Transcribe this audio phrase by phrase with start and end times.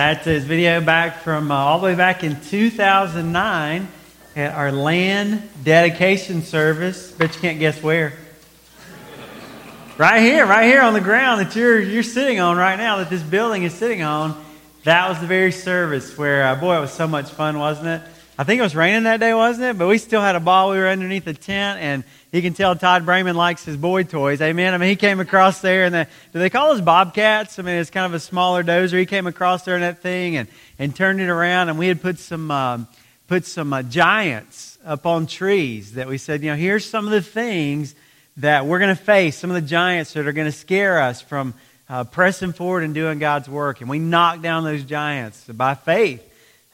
[0.00, 3.86] That is his video back from uh, all the way back in 2009
[4.34, 7.12] at our land dedication service.
[7.12, 8.14] Bet you can't guess where.
[9.98, 13.10] right here, right here on the ground that you're, you're sitting on right now, that
[13.10, 14.42] this building is sitting on.
[14.84, 18.02] That was the very service where, uh, boy, it was so much fun, wasn't it?
[18.40, 19.76] I think it was raining that day, wasn't it?
[19.76, 20.70] But we still had a ball.
[20.70, 24.40] We were underneath the tent, and you can tell Todd Brayman likes his boy toys.
[24.40, 24.72] Amen.
[24.72, 27.58] I mean, he came across there, and the, do they call us bobcats?
[27.58, 28.98] I mean, it's kind of a smaller dozer.
[28.98, 32.00] He came across there in that thing and, and turned it around, and we had
[32.00, 32.88] put some um,
[33.28, 37.10] put some uh, giants up on trees that we said, you know, here's some of
[37.10, 37.94] the things
[38.38, 41.20] that we're going to face, some of the giants that are going to scare us
[41.20, 41.52] from
[41.90, 43.82] uh, pressing forward and doing God's work.
[43.82, 46.28] And we knocked down those giants by faith.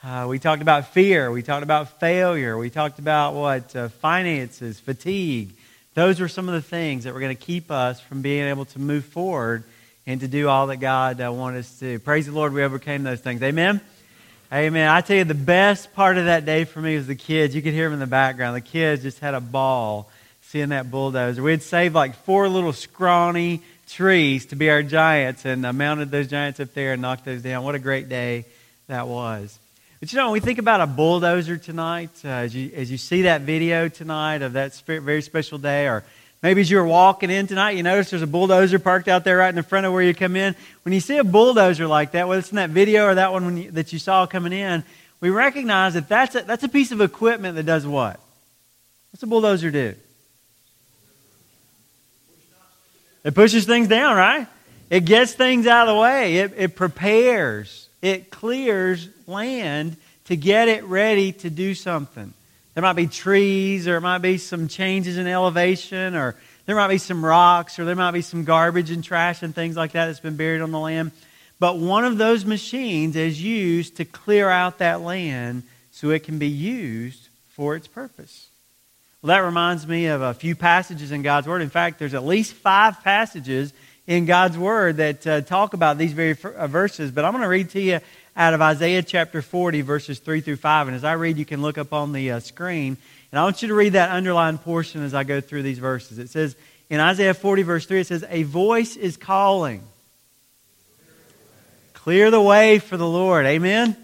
[0.06, 1.32] Uh, we talked about fear.
[1.32, 2.56] We talked about failure.
[2.56, 3.74] We talked about what?
[3.74, 5.50] Uh, finances, fatigue.
[5.94, 8.66] Those were some of the things that were going to keep us from being able
[8.66, 9.64] to move forward
[10.06, 11.98] and to do all that God uh, wanted us to.
[11.98, 13.42] Praise the Lord, we overcame those things.
[13.42, 13.80] Amen?
[14.52, 14.88] Amen.
[14.88, 17.56] I tell you, the best part of that day for me was the kids.
[17.56, 18.54] You could hear them in the background.
[18.54, 20.08] The kids just had a ball
[20.42, 21.42] seeing that bulldozer.
[21.42, 26.12] We had saved like four little scrawny trees to be our giants and uh, mounted
[26.12, 27.64] those giants up there and knocked those down.
[27.64, 28.44] What a great day
[28.86, 29.58] that was.
[30.00, 32.98] But you know, when we think about a bulldozer tonight, uh, as, you, as you
[32.98, 36.04] see that video tonight of that very special day, or
[36.42, 39.38] maybe as you were walking in tonight, you notice there's a bulldozer parked out there
[39.38, 40.54] right in the front of where you come in.
[40.82, 43.56] When you see a bulldozer like that, whether it's in that video or that one
[43.56, 44.84] you, that you saw coming in,
[45.20, 48.20] we recognize that that's a, that's a piece of equipment that does what?
[49.12, 49.94] What's a bulldozer do?
[53.24, 54.46] It pushes things down, right?
[54.90, 56.36] It gets things out of the way.
[56.36, 59.96] It, it prepares it clears land
[60.26, 62.32] to get it ready to do something.
[62.74, 66.36] There might be trees, or it might be some changes in elevation, or
[66.66, 69.76] there might be some rocks, or there might be some garbage and trash and things
[69.76, 71.12] like that that's been buried on the land.
[71.58, 76.38] But one of those machines is used to clear out that land so it can
[76.38, 78.48] be used for its purpose.
[79.22, 81.62] Well, that reminds me of a few passages in God's Word.
[81.62, 83.72] In fact, there's at least five passages
[84.06, 87.48] in God's Word that uh, talk about these very uh, verses, but I'm going to
[87.48, 88.00] read to you
[88.36, 90.88] out of Isaiah chapter 40, verses 3 through 5.
[90.88, 92.98] And as I read, you can look up on the uh, screen.
[93.32, 96.18] And I want you to read that underlined portion as I go through these verses.
[96.18, 96.54] It says,
[96.90, 99.82] in Isaiah 40, verse 3, it says, A voice is calling.
[101.94, 103.46] Clear the way for the Lord.
[103.46, 103.96] Amen?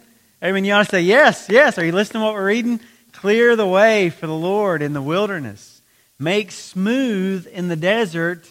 [0.43, 0.64] Amen.
[0.64, 1.78] You ought to say, Yes, yes.
[1.78, 2.81] Are you listening to what we're reading?
[3.12, 5.82] Clear the way for the Lord in the wilderness.
[6.19, 8.50] Make smooth in the desert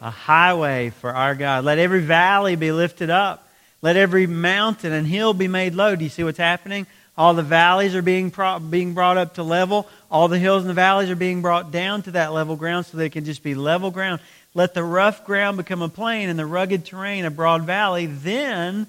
[0.00, 1.64] a highway for our God.
[1.64, 3.45] Let every valley be lifted up.
[3.82, 5.96] Let every mountain and hill be made low.
[5.96, 6.86] Do you see what's happening?
[7.16, 9.88] All the valleys are being, pro- being brought up to level.
[10.10, 12.96] All the hills and the valleys are being brought down to that level ground so
[12.96, 14.20] they can just be level ground.
[14.54, 18.06] Let the rough ground become a plain and the rugged terrain a broad valley.
[18.06, 18.86] Then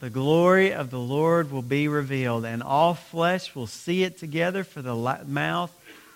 [0.00, 4.62] the glory of the Lord will be revealed, and all flesh will see it together,
[4.62, 4.94] for the
[5.26, 5.72] mouth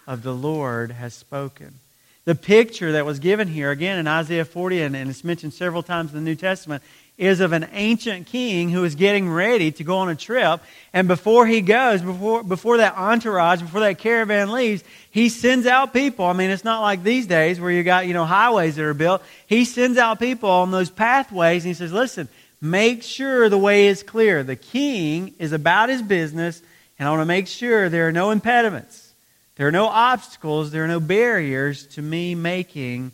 [0.07, 1.81] of the Lord has spoken
[2.25, 5.83] the picture that was given here, again in Isaiah 40, and, and it's mentioned several
[5.83, 6.83] times in the New Testament,
[7.19, 10.61] is of an ancient king who is getting ready to go on a trip.
[10.93, 15.93] And before he goes, before, before that entourage, before that caravan leaves, he sends out
[15.93, 16.25] people.
[16.25, 18.95] I mean, it's not like these days where you got, you know, highways that are
[18.95, 19.23] built.
[19.47, 22.29] He sends out people on those pathways and he says, listen,
[22.61, 24.43] make sure the way is clear.
[24.43, 26.63] The king is about his business
[26.99, 29.02] and I want to make sure there are no impediments.
[29.57, 33.13] There are no obstacles, there are no barriers to me making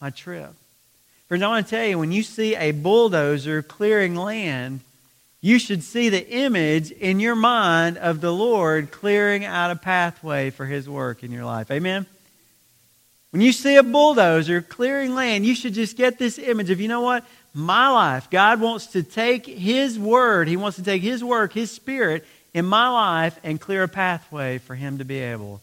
[0.00, 0.54] my trip.
[1.28, 4.80] Friends, I want to tell you, when you see a bulldozer clearing land,
[5.40, 10.50] you should see the image in your mind of the Lord clearing out a pathway
[10.50, 11.70] for His work in your life.
[11.70, 12.06] Amen?
[13.30, 16.88] When you see a bulldozer clearing land, you should just get this image of, you
[16.88, 17.24] know what?
[17.54, 21.70] My life, God wants to take His Word, He wants to take His work, His
[21.70, 25.60] Spirit in my life and clear a pathway for Him to be able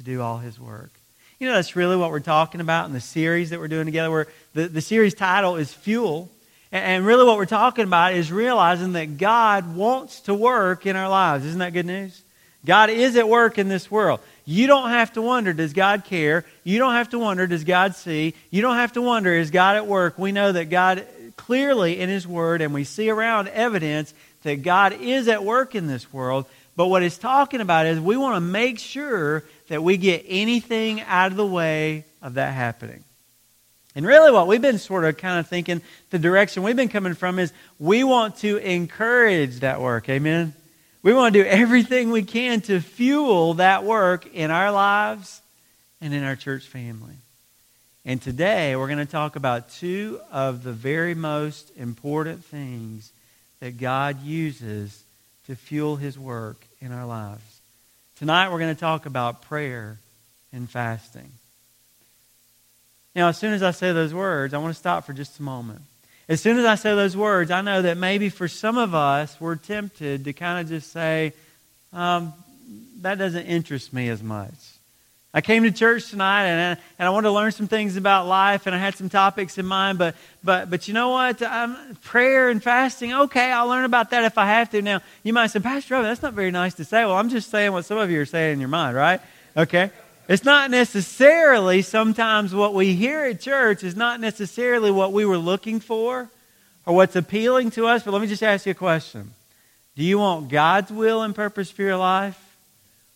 [0.00, 0.90] to do all his work.
[1.38, 4.10] You know, that's really what we're talking about in the series that we're doing together.
[4.10, 6.30] Where the, the series title is Fuel.
[6.72, 10.96] And, and really, what we're talking about is realizing that God wants to work in
[10.96, 11.44] our lives.
[11.44, 12.22] Isn't that good news?
[12.64, 14.20] God is at work in this world.
[14.46, 16.46] You don't have to wonder, does God care?
[16.64, 18.34] You don't have to wonder, does God see?
[18.50, 20.18] You don't have to wonder, is God at work?
[20.18, 21.06] We know that God
[21.36, 24.14] clearly in His Word, and we see around evidence
[24.44, 26.46] that God is at work in this world.
[26.74, 31.00] But what it's talking about is we want to make sure that we get anything
[31.02, 33.04] out of the way of that happening.
[33.94, 35.80] And really, what we've been sort of kind of thinking,
[36.10, 40.08] the direction we've been coming from is we want to encourage that work.
[40.08, 40.54] Amen?
[41.04, 45.40] We want to do everything we can to fuel that work in our lives
[46.00, 47.14] and in our church family.
[48.04, 53.12] And today we're going to talk about two of the very most important things
[53.60, 55.00] that God uses
[55.46, 57.49] to fuel his work in our lives.
[58.20, 59.96] Tonight we're going to talk about prayer
[60.52, 61.32] and fasting.
[63.16, 65.42] Now, as soon as I say those words, I want to stop for just a
[65.42, 65.80] moment.
[66.28, 69.40] As soon as I say those words, I know that maybe for some of us,
[69.40, 71.32] we're tempted to kind of just say,
[71.94, 72.34] um,
[73.00, 74.52] that doesn't interest me as much.
[75.32, 78.26] I came to church tonight and I, and I wanted to learn some things about
[78.26, 81.40] life and I had some topics in mind, but, but, but you know what?
[81.40, 84.82] Um, prayer and fasting, okay, I'll learn about that if I have to.
[84.82, 87.04] Now, you might say, Pastor Robin, that's not very nice to say.
[87.04, 89.20] Well, I'm just saying what some of you are saying in your mind, right?
[89.56, 89.92] Okay.
[90.26, 95.38] It's not necessarily sometimes what we hear at church is not necessarily what we were
[95.38, 96.28] looking for
[96.86, 98.02] or what's appealing to us.
[98.02, 99.32] But let me just ask you a question
[99.96, 102.40] Do you want God's will and purpose for your life?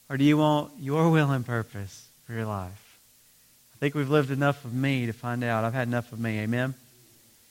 [0.08, 2.98] Or do you want your will and purpose for your life?
[3.74, 5.64] I think we've lived enough of me to find out.
[5.64, 6.40] I've had enough of me.
[6.40, 6.74] Amen?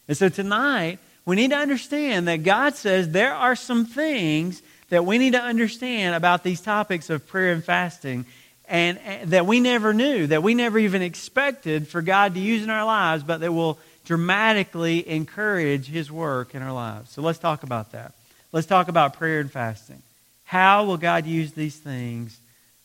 [0.08, 5.06] And so tonight, we need to understand that God says there are some things that
[5.06, 8.26] we need to understand about these topics of prayer and fasting
[8.68, 12.64] and, and, that we never knew, that we never even expected for God to use
[12.64, 17.12] in our lives, but that will dramatically encourage His work in our lives.
[17.12, 18.14] So let's talk about that.
[18.52, 20.02] Let's talk about prayer and fasting.
[20.46, 22.38] How will God use these things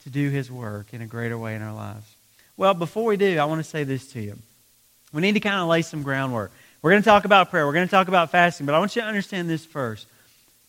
[0.09, 2.07] to do His work in a greater way in our lives?
[2.57, 4.39] Well, before we do, I want to say this to you.
[5.13, 6.51] We need to kind of lay some groundwork.
[6.81, 8.97] We're going to talk about prayer, we're going to talk about fasting, but I want
[8.97, 10.07] you to understand this first.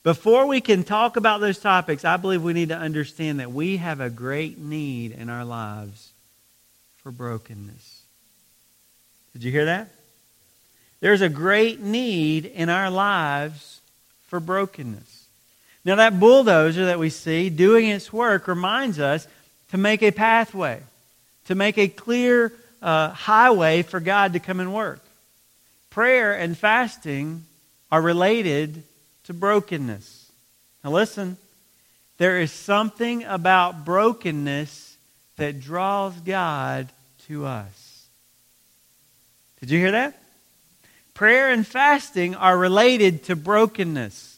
[0.03, 3.77] Before we can talk about those topics, I believe we need to understand that we
[3.77, 6.11] have a great need in our lives
[6.97, 8.01] for brokenness.
[9.33, 9.89] Did you hear that?
[10.99, 13.79] There's a great need in our lives
[14.27, 15.18] for brokenness.
[15.89, 19.27] Now, that bulldozer that we see doing its work reminds us
[19.71, 20.83] to make a pathway,
[21.47, 25.03] to make a clear uh, highway for God to come and work.
[25.89, 27.43] Prayer and fasting
[27.91, 28.83] are related
[29.23, 30.31] to brokenness.
[30.83, 31.37] Now, listen,
[32.19, 34.95] there is something about brokenness
[35.37, 36.87] that draws God
[37.29, 38.05] to us.
[39.59, 40.21] Did you hear that?
[41.15, 44.28] Prayer and fasting are related to brokenness.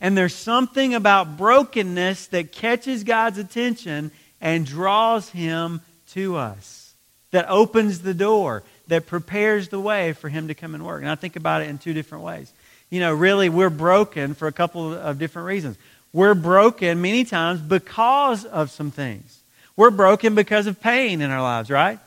[0.00, 4.10] And there's something about brokenness that catches God's attention
[4.40, 5.80] and draws him
[6.10, 6.94] to us,
[7.32, 11.02] that opens the door, that prepares the way for him to come and work.
[11.02, 12.52] And I think about it in two different ways
[12.90, 15.76] you know, really we're broken for a couple of different reasons.
[16.12, 19.40] We're broken many times because of some things.
[19.76, 21.98] We're broken because of pain in our lives, right?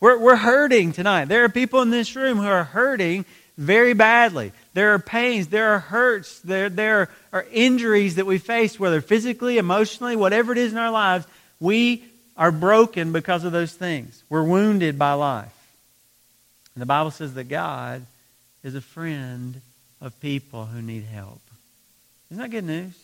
[0.00, 1.26] We're, we're hurting tonight.
[1.26, 3.26] There are people in this room who are hurting
[3.58, 4.52] very badly.
[4.72, 9.58] There are pains, there are hurts, there, there are injuries that we face, whether physically,
[9.58, 11.26] emotionally, whatever it is in our lives.
[11.58, 12.04] We
[12.36, 14.22] are broken because of those things.
[14.28, 15.52] We're wounded by life.
[16.74, 18.06] And the Bible says that God
[18.62, 19.60] is a friend
[20.00, 21.40] of people who need help.
[22.30, 22.94] Isn't that good news?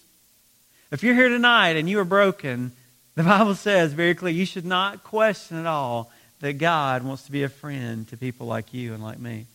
[0.92, 2.72] If you're here tonight and you are broken,
[3.16, 7.32] the Bible says very clearly you should not question at all that God wants to
[7.32, 9.46] be a friend to people like you and like me.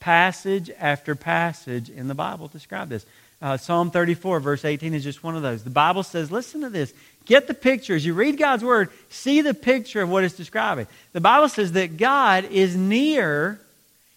[0.00, 3.06] Passage after passage in the Bible describe this.
[3.40, 5.62] Uh, Psalm 34, verse 18 is just one of those.
[5.62, 6.94] The Bible says, listen to this.
[7.26, 7.94] Get the picture.
[7.94, 10.86] As you read God's Word, see the picture of what it's describing.
[11.12, 13.60] The Bible says that God is near,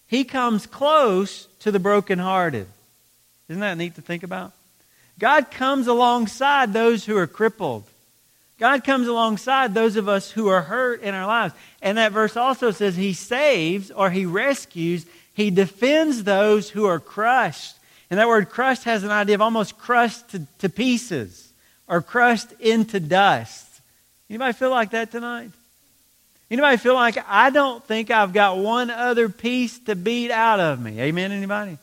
[0.08, 2.68] He comes close to the brokenhearted.
[3.50, 4.54] Isn't that neat to think about?
[5.18, 7.84] God comes alongside those who are crippled.
[8.58, 11.54] God comes alongside those of us who are hurt in our lives.
[11.82, 15.06] And that verse also says he saves or he rescues,
[15.40, 17.78] he defends those who are crushed.
[18.10, 21.54] And that word crushed has an idea of almost crushed to, to pieces
[21.88, 23.66] or crushed into dust.
[24.30, 25.52] Anybody feel like that tonight?
[26.52, 30.82] Anybody feel like I don't think I've got one other piece to beat out of
[30.82, 31.00] me?
[31.00, 31.78] Amen, anybody?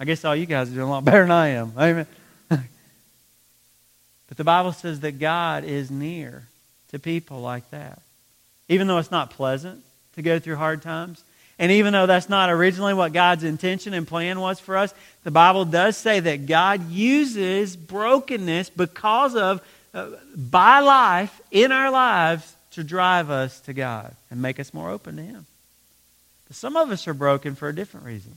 [0.00, 1.72] I guess all you guys are doing a lot better than I am.
[1.78, 2.06] Amen.
[2.48, 2.58] but
[4.36, 6.42] the Bible says that God is near
[6.88, 8.02] to people like that.
[8.68, 9.84] Even though it's not pleasant
[10.16, 11.22] to go through hard times,
[11.58, 15.30] and even though that's not originally what God's intention and plan was for us, the
[15.30, 19.60] Bible does say that God uses brokenness because of,
[19.92, 24.90] uh, by life, in our lives, to drive us to God and make us more
[24.90, 25.46] open to Him.
[26.46, 28.34] But some of us are broken for a different reason.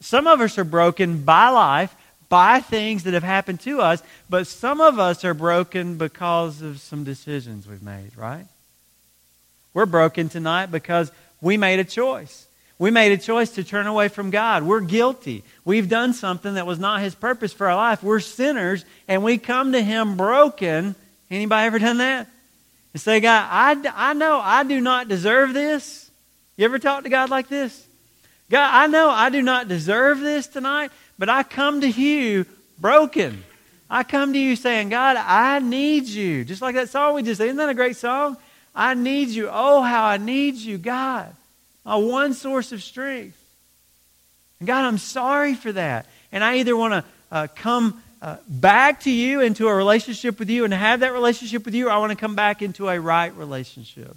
[0.00, 1.94] Some of us are broken by life,
[2.28, 6.80] by things that have happened to us, but some of us are broken because of
[6.80, 8.46] some decisions we've made, right?
[9.74, 11.10] We're broken tonight because
[11.42, 12.46] we made a choice.
[12.78, 14.62] We made a choice to turn away from God.
[14.62, 15.44] We're guilty.
[15.64, 18.02] We've done something that was not His purpose for our life.
[18.02, 20.94] We're sinners, and we come to Him broken.
[21.30, 22.28] Anybody ever done that?
[22.92, 26.10] and say, God, I, I know I do not deserve this,
[26.56, 27.86] You ever talk to God like this?
[28.50, 32.44] God, I know I do not deserve this tonight, but I come to you
[32.78, 33.44] broken.
[33.88, 36.44] I come to you saying, God, I need you.
[36.44, 37.40] Just like that song we just.
[37.40, 38.36] Isn't that a great song?
[38.74, 39.48] I need you.
[39.52, 41.34] Oh, how I need you, God.
[41.84, 43.38] My one source of strength.
[44.60, 46.06] And God, I'm sorry for that.
[46.30, 50.48] And I either want to uh, come uh, back to you into a relationship with
[50.48, 53.00] you and have that relationship with you, or I want to come back into a
[53.00, 54.16] right relationship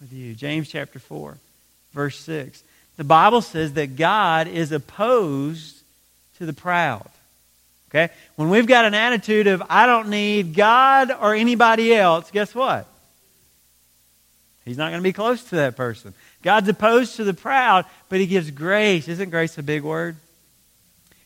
[0.00, 0.34] with you.
[0.34, 1.36] James chapter 4,
[1.92, 2.62] verse 6.
[2.96, 5.82] The Bible says that God is opposed
[6.38, 7.10] to the proud.
[7.90, 8.12] Okay?
[8.36, 12.86] When we've got an attitude of, I don't need God or anybody else, guess what?
[14.64, 16.14] He's not going to be close to that person.
[16.42, 19.08] God's opposed to the proud, but He gives grace.
[19.08, 20.16] Isn't grace a big word?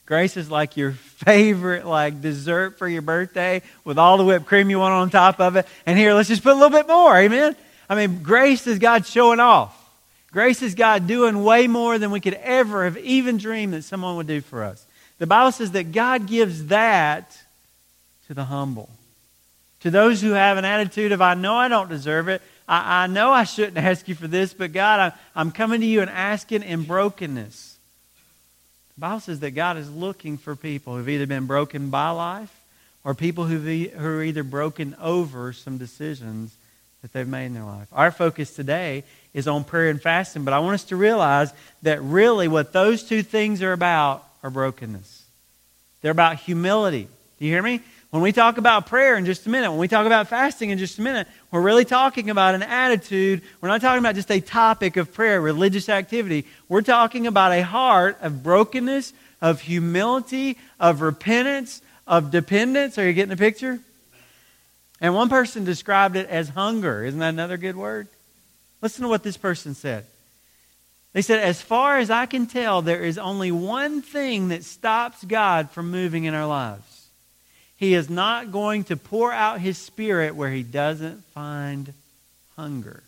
[0.06, 4.70] Grace is like your favorite like dessert for your birthday with all the whipped cream
[4.70, 5.66] you want on top of it.
[5.84, 7.16] And here, let's just put a little bit more.
[7.16, 7.54] Amen.
[7.88, 9.74] I mean, grace is God showing off.
[10.30, 14.16] Grace is God doing way more than we could ever have even dreamed that someone
[14.16, 14.84] would do for us.
[15.18, 17.36] The Bible says that God gives that
[18.26, 18.88] to the humble.
[19.80, 22.42] To those who have an attitude of, I know I don't deserve it.
[22.68, 25.86] I, I know I shouldn't ask you for this, but God, I, I'm coming to
[25.86, 27.78] you and asking in brokenness.
[28.96, 32.54] The Bible says that God is looking for people who've either been broken by life
[33.04, 36.54] or people who've, who are either broken over some decisions
[37.02, 37.86] that they've made in their life.
[37.92, 42.02] Our focus today is on prayer and fasting, but I want us to realize that
[42.02, 45.24] really what those two things are about are brokenness.
[46.02, 47.08] They're about humility.
[47.38, 47.80] Do you hear me?
[48.10, 50.78] When we talk about prayer in just a minute, when we talk about fasting in
[50.78, 53.42] just a minute, we're really talking about an attitude.
[53.60, 56.46] We're not talking about just a topic of prayer, religious activity.
[56.70, 59.12] We're talking about a heart of brokenness,
[59.42, 62.96] of humility, of repentance, of dependence.
[62.96, 63.78] Are you getting the picture?
[65.02, 67.04] And one person described it as hunger.
[67.04, 68.08] Isn't that another good word?
[68.80, 70.06] Listen to what this person said.
[71.12, 75.22] They said, As far as I can tell, there is only one thing that stops
[75.24, 76.87] God from moving in our lives.
[77.78, 81.94] He is not going to pour out his spirit where he doesn't find
[82.56, 83.04] hunger.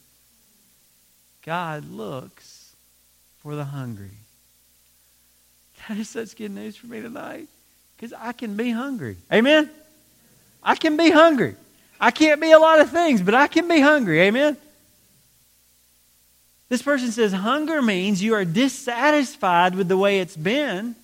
[1.45, 2.73] God looks
[3.43, 4.13] for the hungry.
[5.89, 7.49] That is such good news for me tonight
[7.97, 9.17] because I can be hungry.
[9.33, 9.69] Amen?
[10.63, 11.57] I can be hungry.
[11.99, 14.21] I can't be a lot of things, but I can be hungry.
[14.21, 14.57] Amen?
[16.69, 20.95] This person says hunger means you are dissatisfied with the way it's been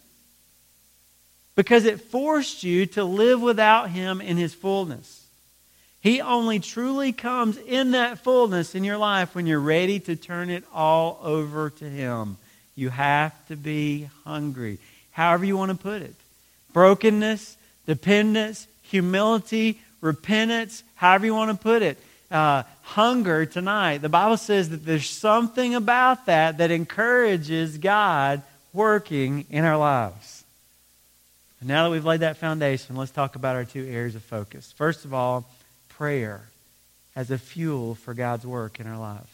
[1.56, 5.26] because it forced you to live without Him in His fullness.
[6.00, 10.50] He only truly comes in that fullness in your life when you're ready to turn
[10.50, 12.36] it all over to Him.
[12.76, 14.78] You have to be hungry,
[15.10, 16.14] however you want to put it.
[16.72, 21.98] Brokenness, dependence, humility, repentance, however you want to put it.
[22.30, 23.98] Uh, hunger tonight.
[23.98, 30.35] The Bible says that there's something about that that encourages God working in our lives.
[31.66, 34.72] Now that we've laid that foundation, let's talk about our two areas of focus.
[34.76, 35.50] First of all,
[35.88, 36.42] prayer
[37.16, 39.26] as a fuel for God's work in our lives.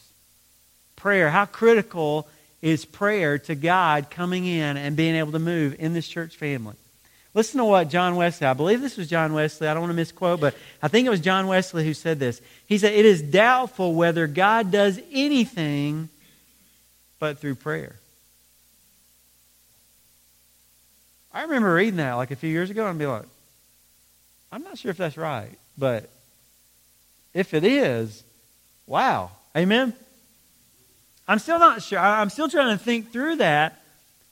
[0.96, 2.26] Prayer, how critical
[2.62, 6.76] is prayer to God coming in and being able to move in this church family?
[7.34, 9.96] Listen to what John Wesley, I believe this was John Wesley, I don't want to
[9.96, 12.40] misquote, but I think it was John Wesley who said this.
[12.66, 16.08] He said, It is doubtful whether God does anything
[17.18, 17.96] but through prayer.
[21.52, 23.24] Remember reading that like a few years ago and be like,
[24.50, 26.08] I'm not sure if that's right, but
[27.34, 28.24] if it is,
[28.86, 29.30] wow.
[29.56, 29.92] Amen?
[31.28, 31.98] I'm still not sure.
[31.98, 33.78] I'm still trying to think through that.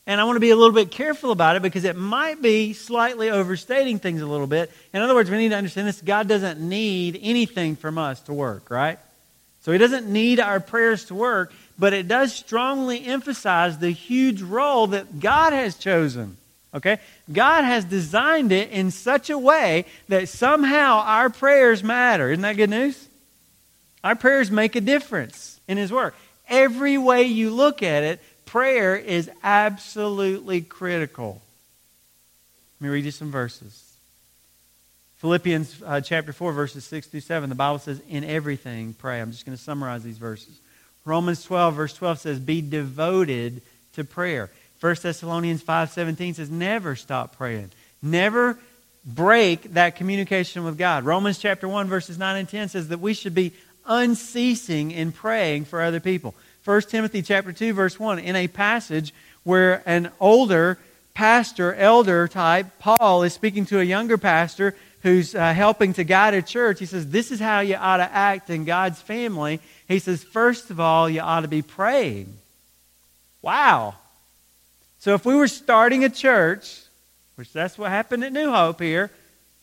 [0.07, 2.73] And I want to be a little bit careful about it because it might be
[2.73, 4.71] slightly overstating things a little bit.
[4.93, 8.33] In other words, we need to understand this God doesn't need anything from us to
[8.33, 8.99] work, right?
[9.61, 14.43] So He doesn't need our prayers to work, but it does strongly emphasize the huge
[14.43, 16.39] role that God has chosen.
[16.75, 16.99] Okay?
[17.33, 22.31] God has designed it in such a way that somehow our prayers matter.
[22.31, 23.09] Isn't that good news?
[24.05, 26.15] Our prayers make a difference in His work.
[26.49, 31.43] Every way you look at it, prayer is absolutely critical.
[32.81, 33.91] Let me read you some verses.
[35.19, 39.21] Philippians uh, chapter 4, verses 6 through 7, the Bible says, In everything, pray.
[39.21, 40.59] I'm just going to summarize these verses.
[41.05, 43.61] Romans 12, verse 12 says, Be devoted
[43.95, 44.51] to prayer.
[44.81, 47.71] 1 Thessalonians 5.17 says, Never stop praying.
[48.03, 48.59] Never
[49.05, 51.05] break that communication with God.
[51.05, 53.53] Romans chapter 1, verses 9 and 10 says that we should be
[53.87, 56.35] unceasing in praying for other people.
[56.65, 60.79] 1 Timothy chapter 2 verse 1 in a passage where an older
[61.15, 66.35] pastor, elder type, Paul is speaking to a younger pastor who's uh, helping to guide
[66.35, 66.79] a church.
[66.79, 69.61] He says, This is how you ought to act in God's family.
[69.89, 72.35] He says, First of all, you ought to be praying.
[73.43, 73.95] Wow.
[75.01, 76.79] So if we were starting a church,
[77.37, 79.11] which that's what happened at New Hope here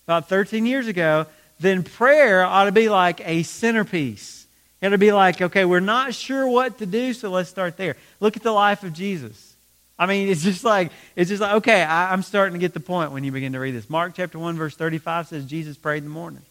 [0.05, 1.27] about 13 years ago,
[1.59, 4.47] then prayer ought to be like a centerpiece.
[4.81, 7.77] It ought to be like, okay, we're not sure what to do, so let's start
[7.77, 7.97] there.
[8.19, 9.55] Look at the life of Jesus.
[9.99, 12.79] I mean, it's just like, it's just like, okay, I, I'm starting to get the
[12.79, 13.91] point when you begin to read this.
[13.91, 16.41] Mark chapter 1, verse 35 says Jesus prayed in the morning.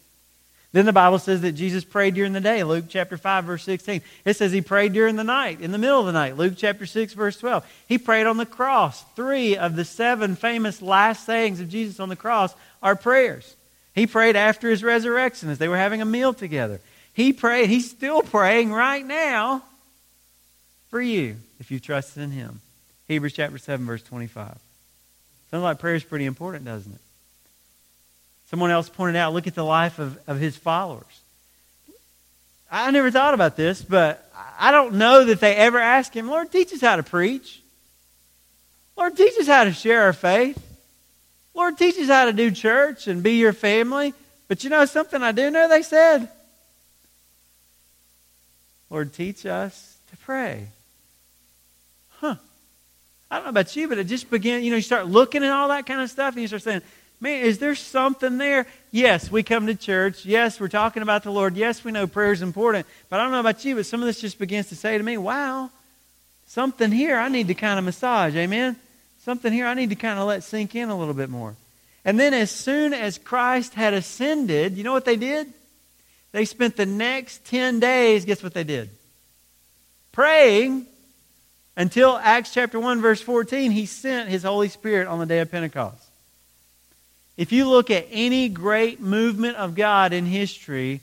[0.73, 2.63] Then the Bible says that Jesus prayed during the day.
[2.63, 4.01] Luke chapter 5, verse 16.
[4.25, 6.37] It says he prayed during the night, in the middle of the night.
[6.37, 7.65] Luke chapter 6, verse 12.
[7.87, 9.01] He prayed on the cross.
[9.15, 13.55] Three of the seven famous last sayings of Jesus on the cross are prayers.
[13.95, 16.81] He prayed after his resurrection as they were having a meal together.
[17.13, 19.63] He prayed, he's still praying right now
[20.89, 22.61] for you if you trust in him.
[23.07, 24.59] Hebrews chapter 7, verse 25.
[25.49, 27.01] Sounds like prayer is pretty important, doesn't it?
[28.49, 31.21] Someone else pointed out, look at the life of, of his followers.
[32.71, 36.51] I never thought about this, but I don't know that they ever asked him, Lord,
[36.51, 37.61] teach us how to preach.
[38.97, 40.61] Lord, teach us how to share our faith.
[41.53, 44.13] Lord, teach us how to do church and be your family.
[44.47, 46.29] But you know something I do know they said?
[48.89, 50.67] Lord, teach us to pray.
[52.19, 52.35] Huh.
[53.29, 55.51] I don't know about you, but it just began, you know, you start looking at
[55.51, 56.81] all that kind of stuff and you start saying,
[57.19, 58.67] man, is there something there?
[58.91, 60.25] Yes, we come to church.
[60.25, 61.55] Yes, we're talking about the Lord.
[61.55, 62.85] Yes, we know prayer is important.
[63.09, 65.03] But I don't know about you, but some of this just begins to say to
[65.03, 65.69] me, wow,
[66.47, 68.35] something here I need to kind of massage.
[68.35, 68.75] Amen?
[69.19, 71.55] Something here I need to kind of let sink in a little bit more.
[72.05, 75.51] And then as soon as Christ had ascended, you know what they did?
[76.31, 78.89] They spent the next 10 days, guess what they did?
[80.13, 80.85] Praying
[81.75, 85.51] until Acts chapter 1, verse 14, he sent his Holy Spirit on the day of
[85.51, 86.06] Pentecost.
[87.37, 91.01] If you look at any great movement of God in history,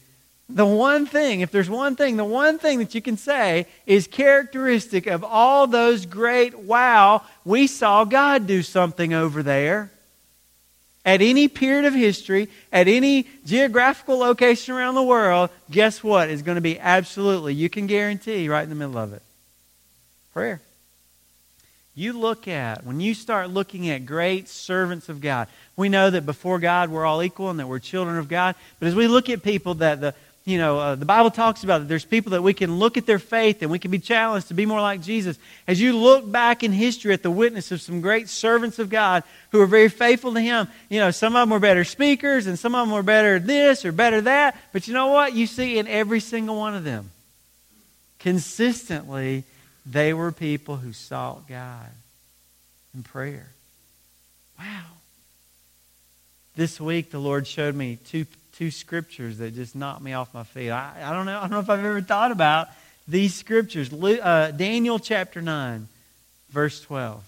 [0.49, 4.07] the one thing, if there's one thing, the one thing that you can say is
[4.07, 9.91] characteristic of all those great, wow, we saw God do something over there.
[11.07, 16.43] At any period of history, at any geographical location around the world, guess what is
[16.43, 19.23] going to be absolutely, you can guarantee, right in the middle of it?
[20.33, 20.61] Prayer.
[21.97, 26.27] You look at, when you start looking at great servants of God, we know that
[26.27, 28.57] before God we're all equal and that we're children of God.
[28.81, 31.79] But as we look at people that the, you know, uh, the Bible talks about
[31.79, 34.49] that there's people that we can look at their faith and we can be challenged
[34.49, 35.39] to be more like Jesus.
[35.69, 39.23] As you look back in history at the witness of some great servants of God
[39.53, 42.59] who are very faithful to Him, you know, some of them were better speakers and
[42.59, 44.57] some of them were better this or better that.
[44.73, 45.33] But you know what?
[45.33, 47.11] You see in every single one of them,
[48.19, 49.45] consistently,
[49.87, 51.91] they were people who sought God
[52.95, 53.49] in prayer.
[54.59, 54.83] Wow.
[56.57, 60.45] This week, the Lord showed me two, two scriptures that just knocked me off my
[60.45, 60.71] feet.
[60.71, 62.69] I, I, don't know, I don't know if I've ever thought about
[63.09, 63.93] these scriptures.
[63.93, 65.89] Uh, Daniel chapter 9,
[66.51, 67.23] verse 12.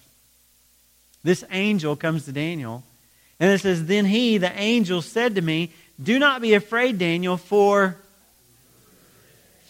[1.24, 2.84] This angel comes to Daniel,
[3.40, 7.36] and it says, Then he, the angel, said to me, Do not be afraid, Daniel,
[7.36, 7.96] for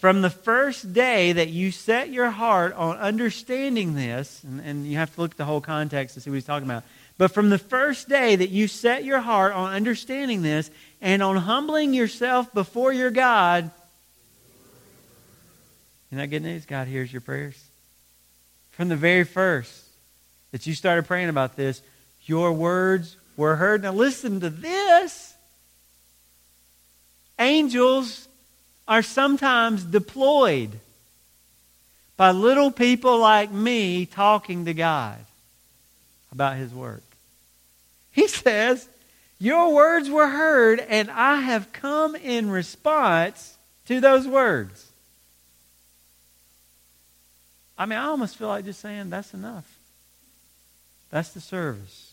[0.06, 4.98] from the first day that you set your heart on understanding this, and, and, you
[4.98, 6.84] have to look at the whole context to see what he's talking about.
[7.18, 11.34] But from the first day that you set your heart on understanding this and on
[11.34, 13.68] humbling yourself before your God,
[16.12, 16.66] isn't that good news?
[16.66, 17.60] God hears your prayers.
[18.70, 19.86] From the very first
[20.52, 21.82] that you started praying about this,
[22.26, 23.82] your words were heard.
[23.82, 25.34] Now listen to this.
[27.40, 28.25] Angels
[28.88, 30.70] are sometimes deployed
[32.16, 35.18] by little people like me talking to God
[36.33, 37.03] about His work.
[38.12, 38.88] He says,
[39.38, 44.90] Your words were heard, and I have come in response to those words.
[47.79, 49.70] I mean, I almost feel like just saying, That's enough.
[51.11, 52.12] That's the service.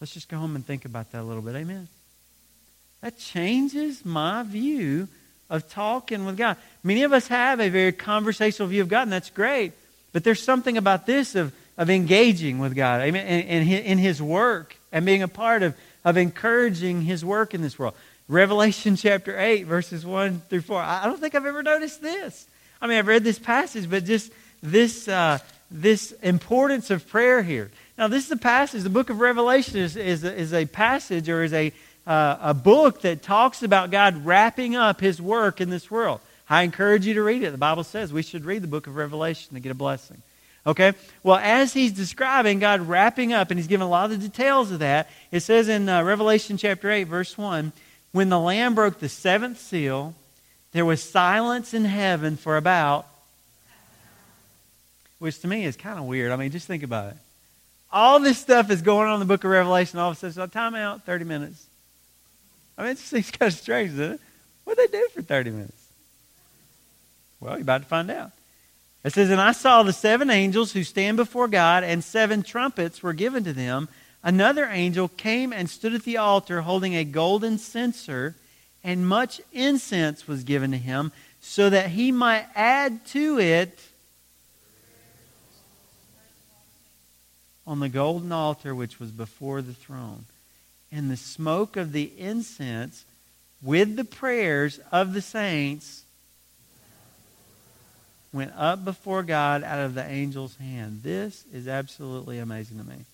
[0.00, 1.56] Let's just go home and think about that a little bit.
[1.56, 1.88] Amen.
[3.00, 5.08] That changes my view
[5.50, 6.56] of talking with God.
[6.82, 9.72] Many of us have a very conversational view of God, and that's great.
[10.12, 14.76] But there's something about this of, of engaging with God amen, in, in His work
[14.92, 17.94] and being a part of, of encouraging His work in this world.
[18.28, 20.80] Revelation chapter 8, verses 1 through 4.
[20.80, 22.46] I don't think I've ever noticed this.
[22.80, 24.32] I mean, I've read this passage, but just
[24.62, 25.38] this, uh,
[25.70, 27.70] this importance of prayer here.
[27.96, 31.42] Now, this is a passage, the book of Revelation is, is, is a passage or
[31.42, 31.72] is a
[32.08, 36.20] uh, a book that talks about God wrapping up his work in this world.
[36.50, 37.50] I encourage you to read it.
[37.50, 40.22] The Bible says we should read the book of Revelation to get a blessing.
[40.66, 40.94] Okay?
[41.22, 44.72] Well, as he's describing God wrapping up, and he's given a lot of the details
[44.72, 47.72] of that, it says in uh, Revelation chapter 8, verse 1
[48.12, 50.14] when the Lamb broke the seventh seal,
[50.72, 53.06] there was silence in heaven for about
[55.18, 56.32] which to me is kind of weird.
[56.32, 57.16] I mean, just think about it.
[57.92, 59.98] All this stuff is going on in the book of Revelation.
[59.98, 61.67] All of a sudden, so time out, 30 minutes.
[62.78, 64.20] I mean, it just seems kind of strange, doesn't it?
[64.64, 65.88] What do they do for 30 minutes?
[67.40, 68.30] Well, you're about to find out.
[69.04, 73.02] It says, And I saw the seven angels who stand before God, and seven trumpets
[73.02, 73.88] were given to them.
[74.22, 78.36] Another angel came and stood at the altar holding a golden censer,
[78.84, 83.78] and much incense was given to him, so that he might add to it
[87.66, 90.24] on the golden altar which was before the throne.
[90.90, 93.04] And the smoke of the incense
[93.62, 96.04] with the prayers of the saints
[98.32, 101.02] went up before God out of the angel's hand.
[101.02, 103.04] This is absolutely amazing to me.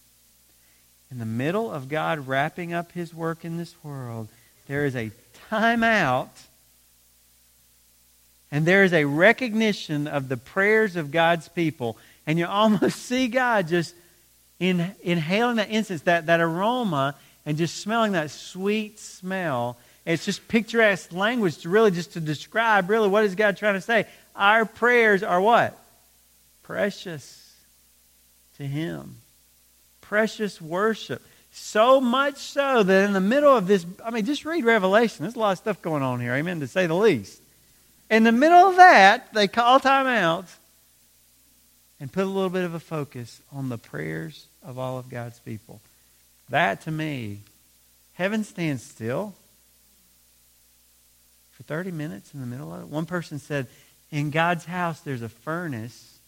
[1.10, 4.28] In the middle of God wrapping up his work in this world,
[4.66, 5.12] there is a
[5.50, 6.28] timeout
[8.50, 11.96] and there is a recognition of the prayers of God's people.
[12.24, 13.94] And you almost see God just
[14.60, 19.76] in, inhaling that incense, that, that aroma, and just smelling that sweet smell
[20.06, 23.80] it's just picturesque language to really just to describe really what is God trying to
[23.80, 24.06] say.
[24.36, 25.78] Our prayers are what?
[26.62, 27.54] Precious
[28.58, 29.16] to Him.
[30.00, 31.22] Precious worship.
[31.52, 35.22] So much so that in the middle of this, I mean, just read Revelation.
[35.22, 37.40] There's a lot of stuff going on here, amen, to say the least.
[38.10, 40.46] In the middle of that, they call time out
[41.98, 45.38] and put a little bit of a focus on the prayers of all of God's
[45.38, 45.80] people.
[46.50, 47.40] That to me,
[48.14, 49.34] heaven stands still
[51.52, 52.88] for 30 minutes in the middle of it.
[52.88, 53.66] One person said,
[54.10, 56.18] In God's house, there's a furnace,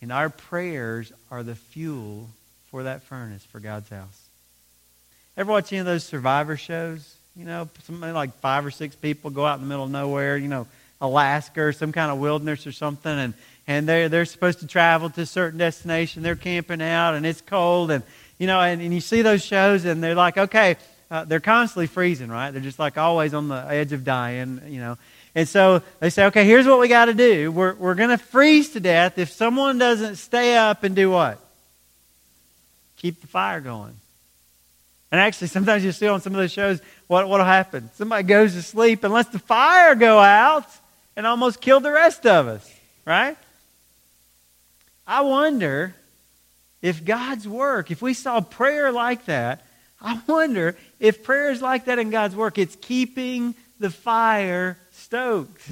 [0.00, 2.28] and our prayers are the fuel
[2.70, 4.22] for that furnace for God's house.
[5.36, 7.14] Ever watch any of those survivor shows?
[7.36, 10.38] You know, something like five or six people go out in the middle of nowhere,
[10.38, 10.66] you know,
[11.00, 13.34] Alaska or some kind of wilderness or something, and,
[13.66, 16.22] and they're, they're supposed to travel to a certain destination.
[16.22, 18.02] They're camping out, and it's cold, and,
[18.38, 20.76] you know, and, and you see those shows, and they're like, okay,
[21.10, 22.50] uh, they're constantly freezing, right?
[22.50, 24.98] They're just like always on the edge of dying, you know.
[25.34, 27.52] And so they say, okay, here's what we got to do.
[27.52, 31.38] We're, we're going to freeze to death if someone doesn't stay up and do what?
[32.96, 33.94] Keep the fire going.
[35.12, 37.90] And actually, sometimes you see on some of those shows what will happen.
[37.94, 40.66] Somebody goes to sleep and lets the fire go out
[41.16, 43.36] and almost kill the rest of us, right?
[45.06, 45.94] I wonder
[46.86, 49.66] if God's work, if we saw prayer like that,
[50.00, 55.68] I wonder if prayer is like that in God's work, it's keeping the fire stoked.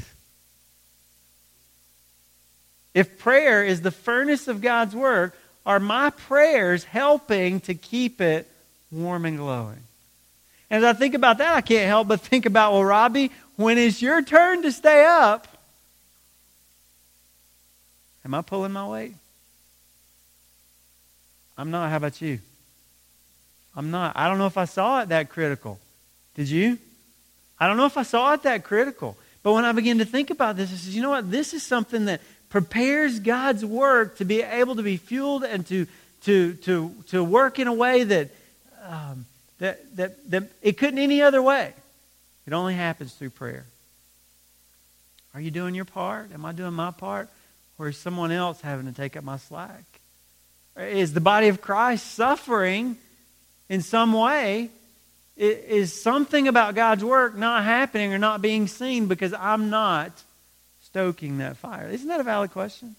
[2.94, 8.50] If prayer is the furnace of God's work, are my prayers helping to keep it
[8.90, 9.84] warm and glowing?
[10.68, 13.78] And as I think about that, I can't help but think about, well, Robbie, when
[13.78, 15.46] it's your turn to stay up,
[18.24, 19.14] am I pulling my weight?
[21.56, 21.90] I'm not.
[21.90, 22.40] How about you?
[23.76, 24.16] I'm not.
[24.16, 25.78] I don't know if I saw it that critical.
[26.34, 26.78] Did you?
[27.58, 29.16] I don't know if I saw it that critical.
[29.42, 31.30] But when I began to think about this, I said, you know what?
[31.30, 35.86] This is something that prepares God's work to be able to be fueled and to,
[36.22, 38.30] to, to, to work in a way that,
[38.86, 39.26] um,
[39.58, 41.72] that, that, that it couldn't any other way.
[42.46, 43.66] It only happens through prayer.
[45.34, 46.32] Are you doing your part?
[46.32, 47.28] Am I doing my part?
[47.78, 49.82] Or is someone else having to take up my slack?
[50.76, 52.96] Is the body of Christ suffering
[53.68, 54.70] in some way
[55.36, 60.12] is something about God's work not happening or not being seen because I'm not
[60.82, 61.88] stoking that fire?
[61.88, 62.96] Isn't that a valid question?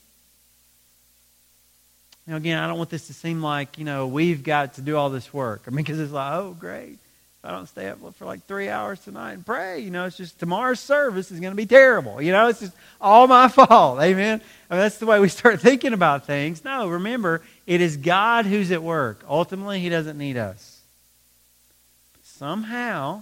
[2.28, 4.98] Now, again, I don't want this to seem like, you know, we've got to do
[4.98, 5.64] all this work.
[5.68, 6.98] I mean, because it's like, oh, great.
[7.46, 10.40] I don't stay up for like three hours tonight and pray, you know, it's just
[10.40, 12.20] tomorrow's service is going to be terrible.
[12.20, 14.02] You know, it's just all my fault.
[14.02, 14.42] Amen.
[14.70, 16.66] I mean, that's the way we start thinking about things.
[16.66, 19.24] No, remember, it is God who's at work.
[19.30, 20.82] Ultimately, He doesn't need us.
[22.14, 23.22] But somehow,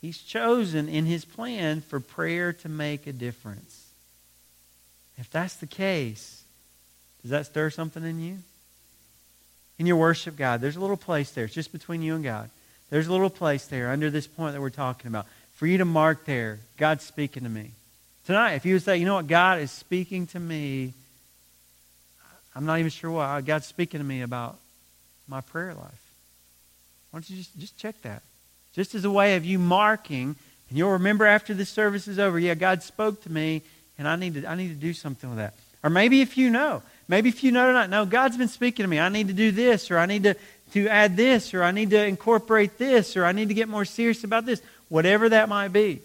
[0.00, 3.88] He's chosen in His plan for prayer to make a difference.
[5.18, 6.42] If that's the case,
[7.20, 8.38] does that stir something in you?
[9.78, 11.44] In your worship, God, there's a little place there.
[11.44, 12.48] It's just between you and God.
[12.90, 15.26] There's a little place there under this point that we're talking about.
[15.54, 17.70] For you to mark there, God's speaking to me.
[18.26, 20.92] Tonight, if you would say, you know what, God is speaking to me
[22.54, 23.40] I'm not even sure why.
[23.40, 24.56] God's speaking to me about
[25.28, 26.12] my prayer life.
[27.10, 28.22] Why don't you just, just check that?
[28.74, 30.36] Just as a way of you marking,
[30.68, 33.62] and you'll remember after this service is over, yeah, God spoke to me,
[33.98, 35.54] and I need to, I need to do something with that.
[35.82, 38.88] Or maybe if you know, maybe if you know tonight, no, God's been speaking to
[38.88, 39.00] me.
[39.00, 40.34] I need to do this, or I need to,
[40.72, 43.84] to add this, or I need to incorporate this, or I need to get more
[43.84, 46.00] serious about this, whatever that might be.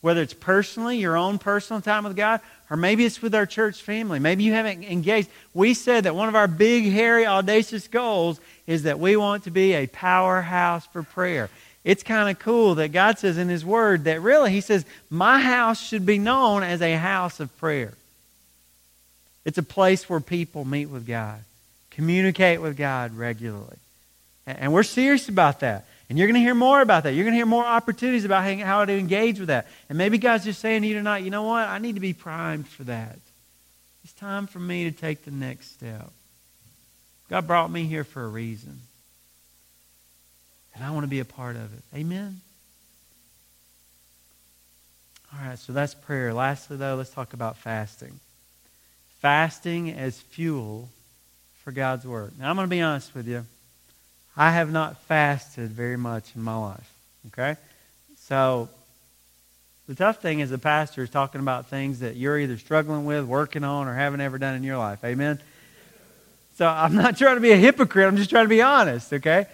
[0.00, 3.82] Whether it's personally, your own personal time with God, or maybe it's with our church
[3.82, 4.18] family.
[4.18, 5.28] Maybe you haven't engaged.
[5.54, 9.50] We said that one of our big, hairy, audacious goals is that we want to
[9.50, 11.50] be a powerhouse for prayer.
[11.84, 15.40] It's kind of cool that God says in His Word that really, He says, My
[15.40, 17.94] house should be known as a house of prayer.
[19.44, 21.40] It's a place where people meet with God,
[21.90, 23.78] communicate with God regularly.
[24.56, 25.86] And we're serious about that.
[26.08, 27.12] And you're going to hear more about that.
[27.12, 29.66] You're going to hear more opportunities about how to engage with that.
[29.88, 31.68] And maybe God's just saying to you tonight, you know what?
[31.68, 33.18] I need to be primed for that.
[34.04, 36.10] It's time for me to take the next step.
[37.28, 38.80] God brought me here for a reason.
[40.74, 41.82] And I want to be a part of it.
[41.94, 42.40] Amen?
[45.34, 46.32] All right, so that's prayer.
[46.32, 48.18] Lastly, though, let's talk about fasting.
[49.20, 50.88] Fasting as fuel
[51.64, 52.32] for God's work.
[52.38, 53.44] Now, I'm going to be honest with you.
[54.40, 56.88] I have not fasted very much in my life.
[57.26, 57.56] Okay?
[58.20, 58.68] So,
[59.88, 63.24] the tough thing as a pastor is talking about things that you're either struggling with,
[63.24, 65.02] working on, or haven't ever done in your life.
[65.04, 65.40] Amen?
[66.56, 68.06] So, I'm not trying to be a hypocrite.
[68.06, 69.46] I'm just trying to be honest, okay?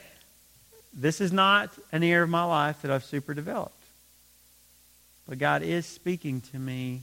[0.93, 3.73] This is not an area of my life that I've super developed.
[5.27, 7.01] But God is speaking to me,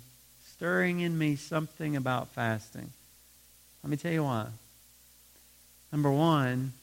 [0.52, 2.92] stirring in me something about fasting.
[3.84, 4.46] Let me tell you why.
[5.92, 6.74] Number one,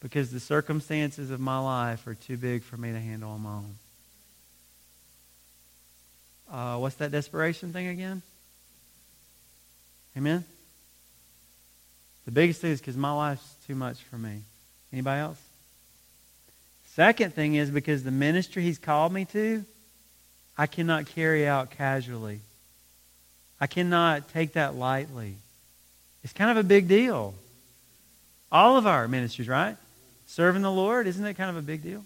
[0.00, 3.50] because the circumstances of my life are too big for me to handle on my
[3.50, 3.74] own.
[6.50, 8.22] Uh, what's that desperation thing again?
[10.16, 10.44] Amen?
[12.24, 14.42] The biggest thing is because my life's too much for me.
[14.92, 15.40] Anybody else?
[16.94, 19.64] Second thing is because the ministry he's called me to,
[20.58, 22.40] I cannot carry out casually.
[23.60, 25.36] I cannot take that lightly.
[26.24, 27.34] It's kind of a big deal.
[28.50, 29.76] All of our ministries, right?
[30.30, 32.04] Serving the Lord, isn't that kind of a big deal?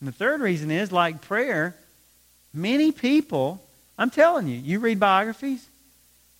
[0.00, 1.76] And the third reason is, like prayer,
[2.54, 3.62] many people,
[3.98, 5.62] I'm telling you, you read biographies,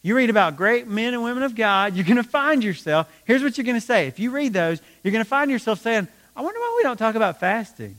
[0.00, 3.42] you read about great men and women of God, you're going to find yourself, here's
[3.42, 4.06] what you're going to say.
[4.06, 6.96] If you read those, you're going to find yourself saying, I wonder why we don't
[6.96, 7.96] talk about fasting.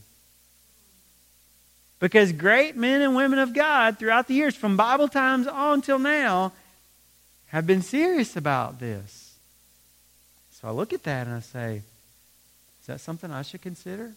[2.00, 6.00] Because great men and women of God throughout the years, from Bible times on till
[6.00, 6.52] now,
[7.50, 9.36] have been serious about this.
[10.54, 11.84] So I look at that and I say,
[12.84, 14.12] is that something I should consider?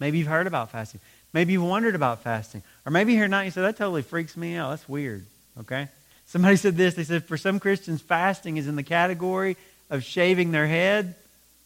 [0.00, 1.00] Maybe you've heard about fasting.
[1.34, 2.62] Maybe you've wondered about fasting.
[2.86, 4.70] Or maybe here tonight you said, that totally freaks me out.
[4.70, 5.26] That's weird.
[5.60, 5.88] Okay?
[6.24, 6.94] Somebody said this.
[6.94, 9.58] They said, for some Christians, fasting is in the category
[9.90, 11.14] of shaving their head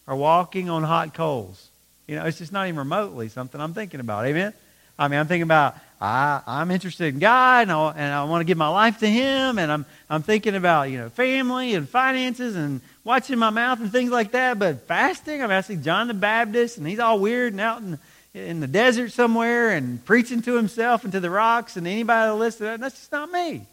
[0.09, 1.68] or walking on hot coals.
[2.09, 4.27] You know, it's just not even remotely something I'm thinking about.
[4.27, 4.55] Amen?
[4.99, 8.41] I mean, I'm thinking about I, I'm interested in God and I, and I want
[8.41, 11.89] to give my life to Him, and I'm, I'm thinking about, you know, family and
[11.89, 14.59] finances and watching my mouth and things like that.
[14.59, 17.81] But fasting, I mean, I see John the Baptist, and he's all weird and out
[17.81, 17.99] in,
[18.35, 22.35] in the desert somewhere and preaching to himself and to the rocks, and anybody that
[22.35, 23.65] listens to that, that's just not me.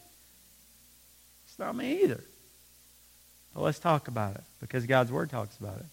[1.47, 2.23] It's not me either.
[3.53, 5.85] But let's talk about it because God's Word talks about it.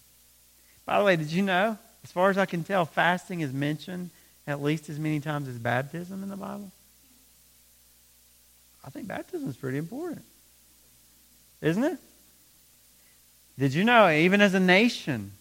[0.85, 4.11] By the way, did you know, as far as I can tell, fasting is mentioned
[4.47, 6.71] at least as many times as baptism in the Bible?
[8.85, 10.23] I think baptism is pretty important.
[11.61, 11.97] Isn't it?
[13.59, 15.33] Did you know, even as a nation,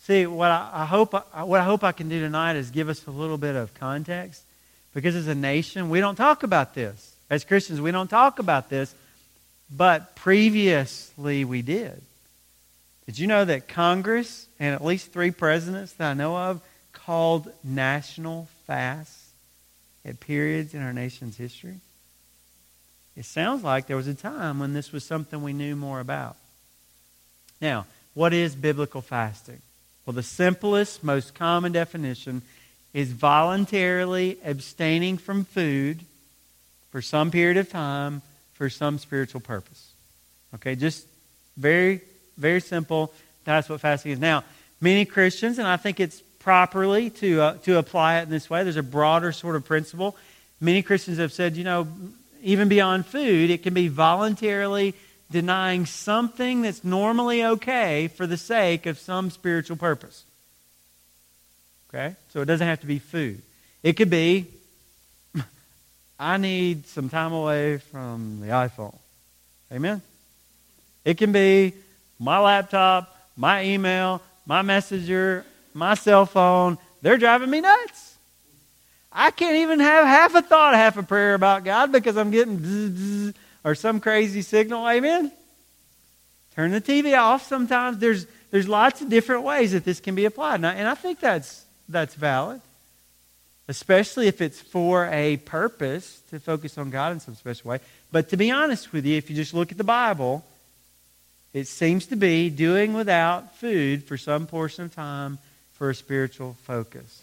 [0.00, 3.06] see, what I, I hope, what I hope I can do tonight is give us
[3.06, 4.42] a little bit of context.
[4.92, 7.14] Because as a nation, we don't talk about this.
[7.28, 8.92] As Christians, we don't talk about this,
[9.70, 12.02] but previously we did.
[13.06, 16.60] Did you know that Congress and at least three presidents that I know of
[17.04, 19.30] called national fasts
[20.04, 21.76] at periods in our nation's history?
[23.16, 26.36] It sounds like there was a time when this was something we knew more about.
[27.60, 29.60] Now, what is biblical fasting?
[30.06, 32.42] Well, the simplest, most common definition
[32.92, 36.00] is voluntarily abstaining from food
[36.90, 38.22] for some period of time
[38.54, 39.92] for some spiritual purpose.
[40.54, 41.06] Okay, just
[41.56, 42.00] very,
[42.36, 43.12] very simple.
[43.44, 44.18] That's what fasting is.
[44.18, 44.44] Now,
[44.80, 48.64] many Christians, and I think it's properly to, uh, to apply it in this way.
[48.64, 50.16] There's a broader sort of principle.
[50.60, 51.86] Many Christians have said, you know,
[52.42, 54.94] even beyond food, it can be voluntarily
[55.30, 60.24] denying something that's normally okay for the sake of some spiritual purpose.
[61.88, 62.16] Okay?
[62.30, 63.40] So it doesn't have to be food.
[63.84, 64.48] It could be,
[66.18, 68.98] I need some time away from the iPhone.
[69.72, 70.02] Amen?
[71.04, 71.74] It can be
[72.18, 78.16] my laptop, my email, my messenger, my cell phone, they're driving me nuts.
[79.12, 82.58] I can't even have half a thought, half a prayer about God because I'm getting
[82.58, 84.88] bzz, bzz, or some crazy signal.
[84.88, 85.32] Amen?
[86.54, 87.98] Turn the TV off sometimes.
[87.98, 90.64] There's, there's lots of different ways that this can be applied.
[90.64, 92.60] I, and I think that's, that's valid.
[93.70, 97.78] especially if it's for a purpose to focus on God in some special way.
[98.10, 100.44] But to be honest with you, if you just look at the Bible,
[101.52, 105.38] it seems to be doing without food for some portion of time
[105.80, 107.22] for a spiritual focus.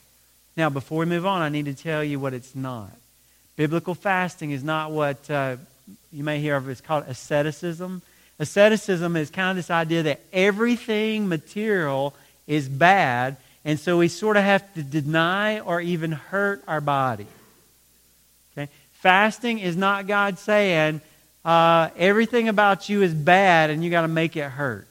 [0.55, 2.89] Now, before we move on, I need to tell you what it's not.
[3.55, 5.57] Biblical fasting is not what uh,
[6.11, 6.67] you may hear of.
[6.67, 8.01] It's called asceticism.
[8.39, 12.15] Asceticism is kind of this idea that everything material
[12.47, 17.27] is bad and so we sort of have to deny or even hurt our body.
[18.57, 18.71] Okay?
[18.93, 21.01] Fasting is not God saying
[21.45, 24.87] uh, everything about you is bad and you got to make it hurt.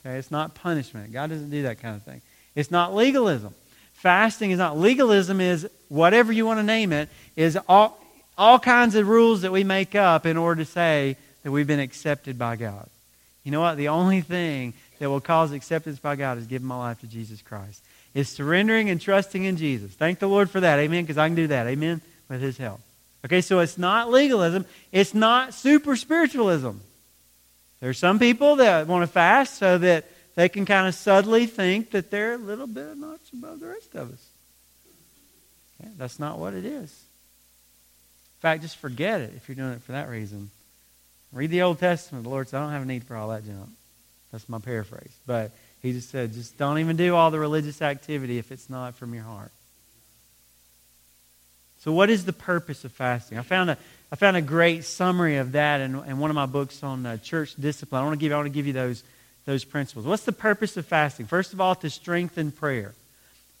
[0.00, 0.16] Okay?
[0.16, 1.12] It's not punishment.
[1.12, 2.20] God doesn't do that kind of thing.
[2.54, 3.54] It's not legalism.
[3.92, 8.00] Fasting is not legalism is whatever you want to name it is all
[8.36, 11.80] all kinds of rules that we make up in order to say that we've been
[11.80, 12.88] accepted by God.
[13.44, 13.76] You know what?
[13.76, 17.42] The only thing that will cause acceptance by God is giving my life to Jesus
[17.42, 17.82] Christ.
[18.14, 19.92] Is surrendering and trusting in Jesus.
[19.92, 20.78] Thank the Lord for that.
[20.78, 21.04] Amen.
[21.04, 21.66] Because I can do that.
[21.66, 22.00] Amen.
[22.28, 22.80] With His help.
[23.24, 24.66] Okay, so it's not legalism.
[24.92, 26.70] It's not super spiritualism.
[27.80, 30.04] There's some people that want to fast so that
[30.34, 33.94] they can kind of subtly think that they're a little bit notch above the rest
[33.94, 34.26] of us.
[35.80, 36.90] Okay, that's not what it is.
[36.90, 40.50] In fact, just forget it if you're doing it for that reason.
[41.32, 42.24] Read the Old Testament.
[42.24, 43.70] The Lord said, I don't have a need for all that junk.
[44.30, 45.12] That's my paraphrase.
[45.26, 45.50] But
[45.82, 49.14] he just said, just don't even do all the religious activity if it's not from
[49.14, 49.50] your heart.
[51.80, 53.36] So, what is the purpose of fasting?
[53.36, 53.76] I found a,
[54.10, 57.18] I found a great summary of that in, in one of my books on uh,
[57.18, 58.00] church discipline.
[58.00, 59.02] I want to give, I want to give you those,
[59.44, 60.06] those principles.
[60.06, 61.26] What's the purpose of fasting?
[61.26, 62.94] First of all, to strengthen prayer.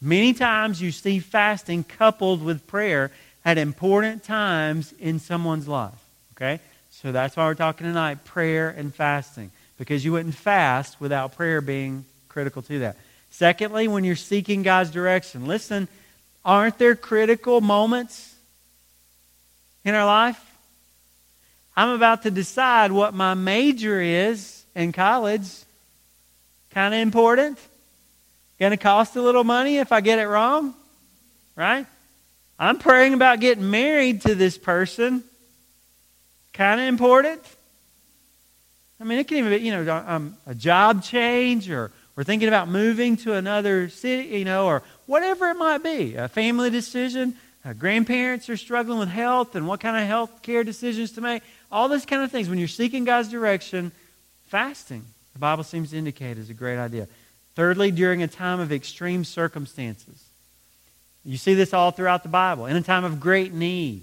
[0.00, 3.10] Many times you see fasting coupled with prayer
[3.44, 5.92] at important times in someone's life.
[6.36, 6.60] Okay?
[6.90, 11.60] So that's why we're talking tonight prayer and fasting because you wouldn't fast without prayer
[11.60, 12.96] being critical to that.
[13.30, 15.88] Secondly, when you're seeking God's direction, listen,
[16.44, 18.34] aren't there critical moments
[19.84, 20.40] in our life?
[21.76, 25.48] I'm about to decide what my major is in college.
[26.74, 27.56] Kind of important.
[28.58, 30.74] Going to cost a little money if I get it wrong,
[31.54, 31.86] right?
[32.58, 35.22] I'm praying about getting married to this person.
[36.52, 37.42] Kind of important.
[39.00, 42.48] I mean, it can even be, you know, um, a job change or we're thinking
[42.48, 46.16] about moving to another city, you know, or whatever it might be.
[46.16, 47.36] A family decision.
[47.64, 51.44] Uh, grandparents are struggling with health and what kind of health care decisions to make.
[51.70, 52.48] All those kind of things.
[52.48, 53.92] When you're seeking God's direction,
[54.46, 57.06] fasting, the Bible seems to indicate, is a great idea.
[57.54, 60.24] Thirdly, during a time of extreme circumstances.
[61.24, 62.66] You see this all throughout the Bible.
[62.66, 64.02] In a time of great need,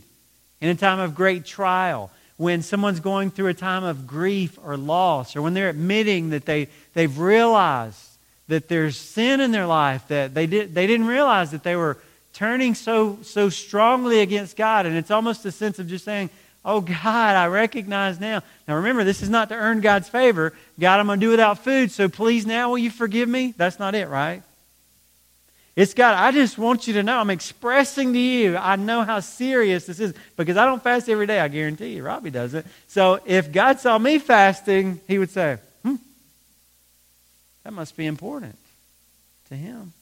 [0.60, 4.76] in a time of great trial, when someone's going through a time of grief or
[4.76, 8.00] loss, or when they're admitting that they, they've realized
[8.48, 11.98] that there's sin in their life, that they, did, they didn't realize that they were
[12.34, 14.86] turning so, so strongly against God.
[14.86, 16.30] And it's almost a sense of just saying,
[16.63, 18.43] Oh, God, I recognize now.
[18.67, 20.54] Now, remember, this is not to earn God's favor.
[20.80, 23.54] God, I'm going to do without food, so please now will you forgive me?
[23.58, 24.43] That's not it, right?
[25.76, 29.21] It's God, I just want you to know, I'm expressing to you, I know how
[29.21, 32.04] serious this is because I don't fast every day, I guarantee you.
[32.04, 32.67] Robbie doesn't.
[32.88, 35.95] So if God saw me fasting, he would say, hmm,
[37.63, 38.58] that must be important
[39.47, 39.93] to him.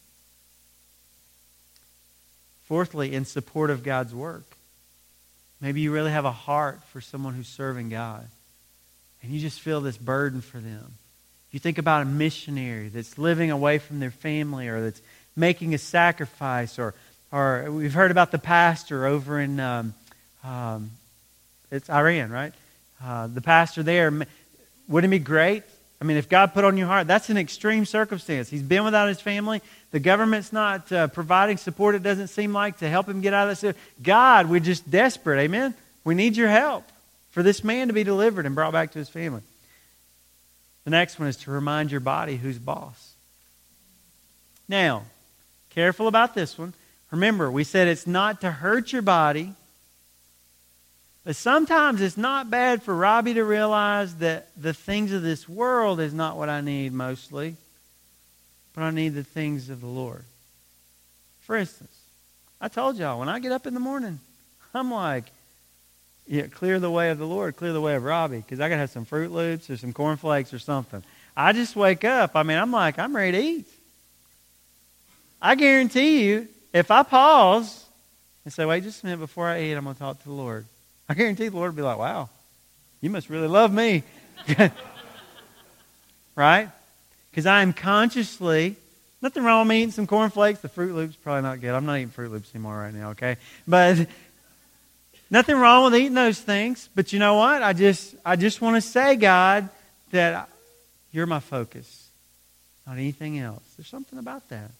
[2.66, 4.49] Fourthly, in support of God's work.
[5.62, 8.28] Maybe you really have a heart for someone who's serving God
[9.22, 10.94] and you just feel this burden for them.
[11.52, 15.02] You think about a missionary that's living away from their family or that's
[15.36, 16.94] making a sacrifice, or,
[17.32, 19.94] or we've heard about the pastor over in um,
[20.44, 20.92] um,
[21.72, 22.54] it's Iran, right?
[23.04, 24.12] Uh, the pastor there.
[24.88, 25.64] Wouldn't it be great?
[26.02, 28.50] I mean, if God put on your heart, that's an extreme circumstance.
[28.50, 29.62] He's been without his family.
[29.92, 33.50] The government's not uh, providing support, it doesn't seem like, to help him get out
[33.50, 33.76] of this.
[34.02, 35.40] God, we're just desperate.
[35.40, 35.74] Amen?
[36.06, 36.86] We need your help
[37.32, 39.42] for this man to be delivered and brought back to his family.
[40.86, 43.14] The next one is to remind your body who's boss.
[44.68, 45.04] Now,
[45.70, 46.74] Careful about this one.
[47.12, 49.54] Remember, we said it's not to hurt your body.
[51.30, 56.00] But sometimes it's not bad for Robbie to realize that the things of this world
[56.00, 57.56] is not what I need mostly,
[58.74, 60.24] but I need the things of the Lord.
[61.42, 61.96] For instance,
[62.60, 64.18] I told y'all, when I get up in the morning,
[64.74, 65.26] I'm like,
[66.26, 68.78] yeah, clear the way of the Lord, clear the way of Robbie, because I got
[68.78, 71.04] to have some Froot Loops or some cornflakes or something.
[71.38, 72.32] I just wake up.
[72.34, 73.68] I mean, I'm like, I'm ready to eat.
[75.40, 77.86] I guarantee you, if I pause
[78.46, 80.34] and say, wait just a minute before I eat, I'm going to talk to the
[80.34, 80.66] Lord.
[81.10, 82.30] I guarantee the Lord will be like, wow,
[83.02, 84.04] you must really love me.
[86.36, 86.70] right?
[87.32, 88.78] Because I am consciously
[89.22, 90.62] Nothing wrong with me eating some cornflakes.
[90.62, 91.72] The Froot Loops probably not good.
[91.72, 93.36] I'm not eating Froot Loops anymore right now, okay?
[93.68, 94.08] But
[95.30, 96.90] nothing wrong with eating those things.
[96.96, 97.62] But you know what?
[97.62, 99.68] I just I just want to say, God,
[100.12, 100.48] that
[101.12, 102.10] you're my focus,
[102.88, 103.64] not anything else.
[103.76, 104.72] There's something about that.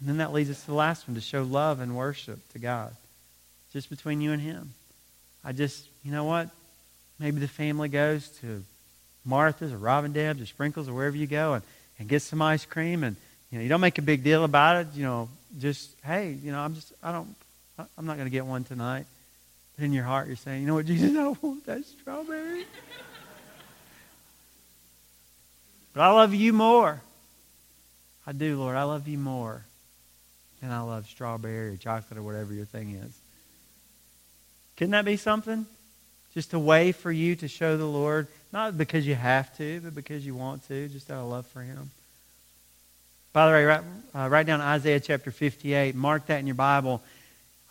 [0.00, 2.58] And then that leads us to the last one to show love and worship to
[2.58, 2.92] God,
[3.72, 4.74] just between you and Him.
[5.44, 6.48] I just, you know what?
[7.18, 8.64] Maybe the family goes to
[9.24, 11.62] Martha's or Robin Deb's or Sprinkles or wherever you go and,
[11.98, 13.16] and get some ice cream and
[13.50, 14.88] you know, you don't make a big deal about it.
[14.94, 15.28] You know,
[15.60, 17.34] just hey, you know, I'm just I don't
[17.96, 19.06] I'm not going to get one tonight.
[19.76, 22.66] But in your heart, you're saying, you know what, Jesus, I want that strawberry.
[25.92, 27.00] but I love you more.
[28.26, 28.74] I do, Lord.
[28.74, 29.64] I love you more
[30.60, 33.16] than I love strawberry or chocolate or whatever your thing is.
[34.76, 35.66] Couldn't that be something?
[36.34, 39.94] Just a way for you to show the Lord, not because you have to, but
[39.94, 41.90] because you want to, just out of love for Him.
[43.32, 43.80] By the way, write,
[44.14, 45.94] uh, write down Isaiah chapter 58.
[45.94, 47.02] Mark that in your Bible.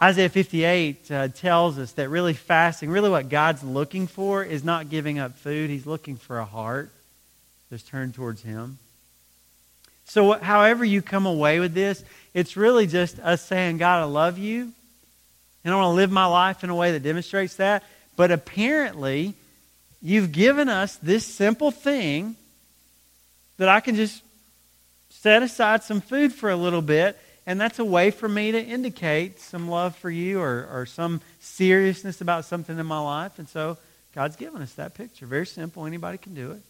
[0.02, 4.90] Isaiah 58 uh, tells us that really fasting, really what God's looking for is not
[4.90, 5.70] giving up food.
[5.70, 6.90] He's looking for a heart
[7.70, 8.78] that's turned towards Him.
[10.06, 14.38] So, however you come away with this, it's really just us saying, God, I love
[14.38, 14.74] you.
[15.64, 17.84] And I want to live my life in a way that demonstrates that.
[18.16, 19.34] But apparently,
[20.02, 22.36] you've given us this simple thing
[23.58, 24.22] that I can just
[25.10, 28.62] set aside some food for a little bit, and that's a way for me to
[28.62, 33.40] indicate some love for you or, or some seriousness about something in my life.
[33.40, 33.78] And so
[34.14, 35.26] God's given us that picture.
[35.26, 35.86] Very simple.
[35.86, 36.62] Anybody can do it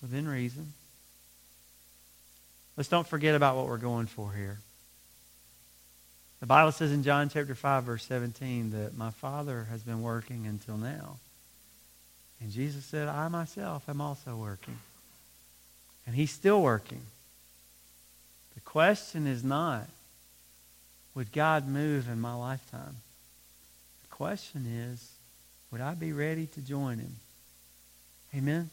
[0.00, 0.72] within reason.
[2.76, 4.58] Let's don't forget about what we're going for here.
[6.44, 10.46] The Bible says in John chapter 5, verse 17, that my Father has been working
[10.46, 11.16] until now.
[12.38, 14.76] And Jesus said, I myself am also working.
[16.06, 17.00] And He's still working.
[18.56, 19.88] The question is not,
[21.14, 22.96] would God move in my lifetime?
[24.02, 25.12] The question is,
[25.72, 27.16] would I be ready to join him?
[28.36, 28.68] Amen?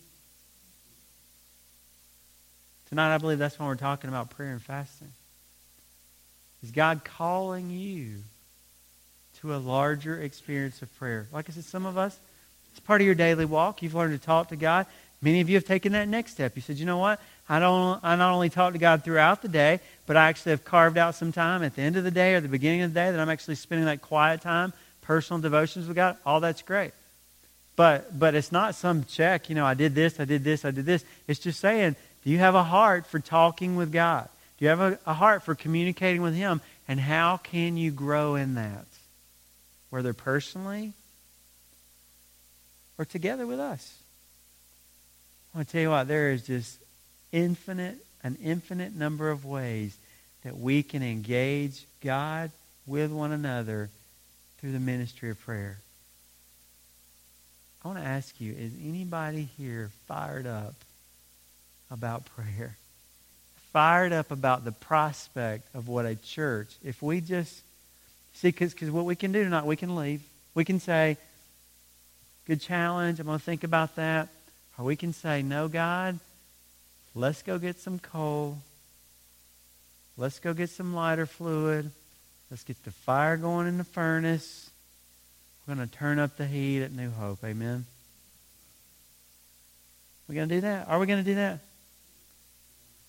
[2.90, 5.14] Tonight, I believe that's when we're talking about prayer and fasting.
[6.64, 8.18] Is God calling you
[9.40, 11.28] to a larger experience of prayer?
[11.32, 12.18] Like I said, some of us,
[12.72, 13.82] it's part of your daily walk.
[13.82, 14.86] You've learned to talk to God.
[15.22, 16.56] Many of you have taken that next step.
[16.56, 17.20] You said, you know what?
[17.50, 20.64] I, don't, I not only talk to God throughout the day, but I actually have
[20.64, 23.00] carved out some time at the end of the day or the beginning of the
[23.00, 26.18] day that I'm actually spending that quiet time, personal devotions with God.
[26.26, 26.94] All that's great.
[27.76, 30.72] But, but it's not some check, you know, I did this, I did this, I
[30.72, 31.04] did this.
[31.28, 34.30] It's just saying, do you have a heart for talking with God?
[34.62, 36.62] Do you have a, a heart for communicating with Him?
[36.88, 38.86] And how can you grow in that?
[39.90, 40.94] Whether personally
[43.00, 43.98] or together with us.
[45.52, 46.78] I want to tell you what, there is just
[47.32, 49.98] infinite, an infinite number of ways
[50.44, 52.52] that we can engage God
[52.86, 53.90] with one another
[54.60, 55.80] through the ministry of prayer.
[57.84, 60.76] I want to ask you, is anybody here fired up
[61.90, 62.76] about prayer?
[63.74, 67.62] Fired up about the prospect of what a church, if we just,
[68.34, 70.22] see, because what we can do tonight, we can leave.
[70.54, 71.18] We can say,
[72.46, 74.28] good challenge, I'm going to think about that.
[74.78, 76.20] Or we can say, no, God,
[77.14, 78.58] Let's go get some coal.
[80.18, 81.92] Let's go get some lighter fluid.
[82.50, 84.70] Let's get the fire going in the furnace.
[85.68, 87.44] We're going to turn up the heat at New Hope.
[87.44, 87.86] Amen.
[90.28, 90.88] We're going to do that.
[90.88, 91.60] Are we going to do that?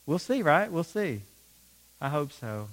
[0.06, 0.70] We'll see, right?
[0.70, 1.20] We'll see.
[2.00, 2.68] I hope so.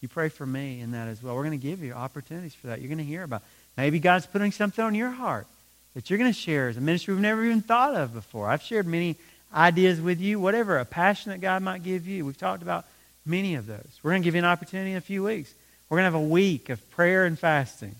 [0.00, 1.34] You pray for me in that as well.
[1.36, 2.80] We're going to give you opportunities for that.
[2.80, 3.42] You're going to hear about.
[3.76, 5.46] Maybe God's putting something on your heart
[5.94, 8.48] that you're going to share as a ministry we've never even thought of before.
[8.48, 9.16] I've shared many
[9.54, 12.24] ideas with you, whatever, a passion that God might give you.
[12.24, 12.86] We've talked about
[13.26, 14.00] many of those.
[14.02, 15.52] We're going to give you an opportunity in a few weeks.
[15.88, 17.94] We're going to have a week of prayer and fasting.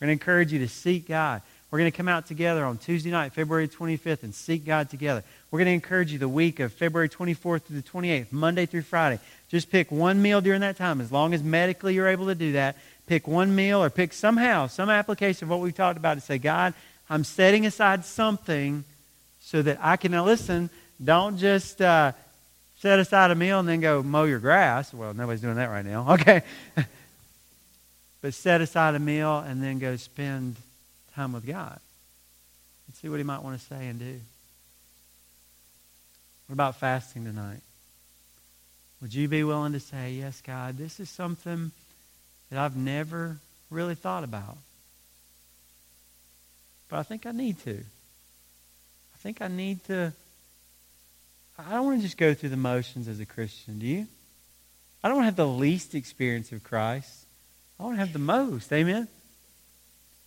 [0.00, 1.42] We're going to encourage you to seek God.
[1.70, 5.22] We're going to come out together on Tuesday night, February 25th, and seek God together.
[5.50, 8.82] We're going to encourage you the week of February 24th through the 28th, Monday through
[8.82, 9.20] Friday.
[9.50, 12.52] Just pick one meal during that time, as long as medically you're able to do
[12.52, 12.76] that.
[13.06, 16.38] Pick one meal or pick somehow, some application of what we've talked about to say,
[16.38, 16.72] God,
[17.10, 18.84] I'm setting aside something
[19.40, 20.70] so that I can now listen.
[21.02, 22.12] Don't just uh,
[22.78, 24.94] set aside a meal and then go mow your grass.
[24.94, 26.06] Well, nobody's doing that right now.
[26.14, 26.42] Okay.
[28.22, 30.56] but set aside a meal and then go spend
[31.18, 31.80] time with God
[32.86, 34.20] and see what He might want to say and do.
[36.46, 37.60] What about fasting tonight?
[39.02, 41.72] Would you be willing to say, Yes, God, this is something
[42.50, 43.38] that I've never
[43.68, 44.56] really thought about?
[46.88, 47.74] But I think I need to.
[47.74, 50.12] I think I need to
[51.58, 53.80] I don't want to just go through the motions as a Christian.
[53.80, 54.06] Do you?
[55.02, 57.12] I don't want to have the least experience of Christ.
[57.80, 58.72] I want to have the most.
[58.72, 59.08] Amen?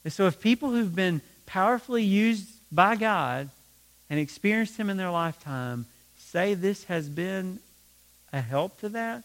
[0.03, 3.49] And so if people who've been powerfully used by God
[4.09, 5.85] and experienced Him in their lifetime
[6.17, 7.59] say this has been
[8.33, 9.23] a help to that,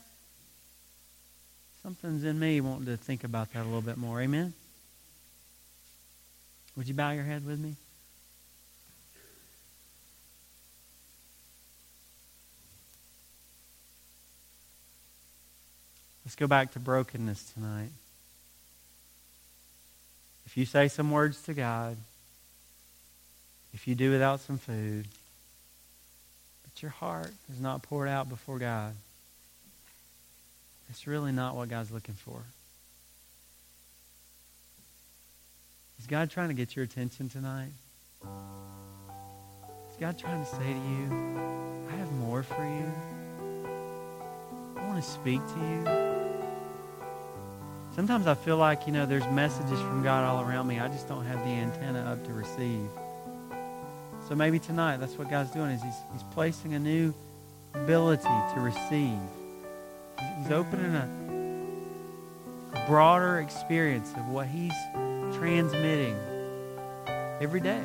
[1.82, 4.20] something's in me wanting to think about that a little bit more.
[4.20, 4.52] Amen?
[6.76, 7.74] Would you bow your head with me?
[16.24, 17.90] Let's go back to brokenness tonight.
[20.56, 21.98] If you say some words to God,
[23.74, 25.06] if you do without some food,
[26.64, 28.94] but your heart is not poured out before God,
[30.88, 32.40] it's really not what God's looking for.
[36.00, 37.72] Is God trying to get your attention tonight?
[39.90, 42.92] Is God trying to say to you, I have more for you?
[44.74, 46.15] I want to speak to you.
[47.96, 50.78] Sometimes I feel like, you know, there's messages from God all around me.
[50.78, 52.86] I just don't have the antenna up to receive.
[54.28, 57.14] So maybe tonight, that's what God's doing is he's, he's placing a new
[57.72, 59.18] ability to receive.
[60.42, 64.74] He's opening a, a broader experience of what he's
[65.38, 66.18] transmitting
[67.40, 67.82] every day.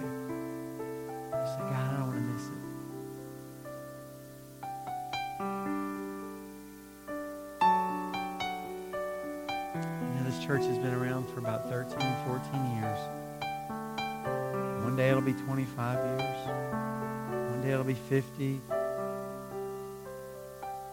[18.12, 18.60] 50.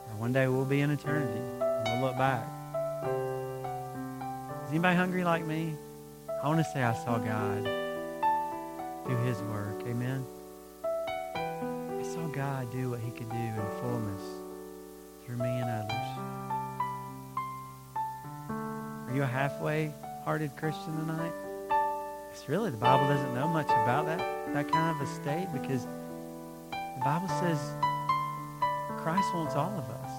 [0.08, 1.40] And one day we'll be in eternity.
[1.60, 2.46] And we'll look back.
[4.64, 5.74] Is anybody hungry like me?
[6.40, 9.82] I want to say I saw God do his work.
[9.88, 10.24] Amen.
[10.94, 14.22] I saw God do what he could do in fullness
[15.26, 16.18] through me and others.
[19.08, 19.92] Are you a halfway
[20.24, 21.32] hearted Christian tonight?
[22.30, 24.20] It's really, the Bible doesn't know much about that,
[24.54, 25.84] that kind of a state because
[26.98, 27.60] the Bible says
[28.98, 30.10] Christ wants all of us.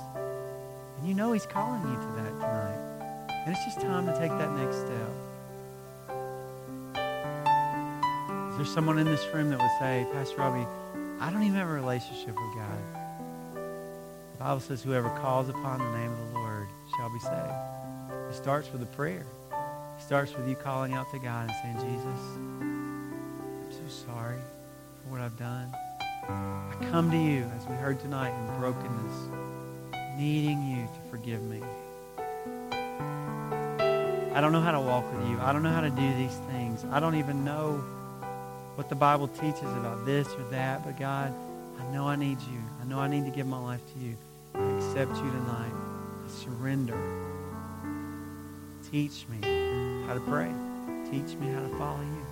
[0.97, 3.25] And you know He's calling you to that tonight.
[3.45, 5.09] And it's just time to take that next step.
[8.51, 10.65] Is there someone in this room that would say, Pastor Robbie,
[11.19, 12.79] I don't even have a relationship with God?
[14.33, 18.29] The Bible says, whoever calls upon the name of the Lord shall be saved.
[18.29, 19.25] It starts with a prayer.
[19.51, 24.39] It starts with you calling out to God and saying, Jesus, I'm so sorry
[25.03, 25.73] for what I've done.
[26.29, 31.61] I come to you, as we heard tonight, in brokenness, needing you to forgive me.
[34.33, 35.39] I don't know how to walk with you.
[35.41, 36.85] I don't know how to do these things.
[36.91, 37.83] I don't even know
[38.75, 40.85] what the Bible teaches about this or that.
[40.85, 41.33] But God,
[41.79, 42.61] I know I need you.
[42.81, 44.15] I know I need to give my life to you.
[44.55, 45.73] I accept you tonight.
[45.73, 46.97] I surrender.
[48.91, 49.41] Teach me
[50.07, 50.51] how to pray.
[51.11, 52.28] Teach me how to follow you.